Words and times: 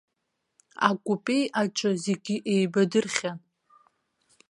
Акупе 0.87 1.37
аҿы 1.61 1.91
зегьы 2.03 2.35
еибадырхьан. 2.53 3.39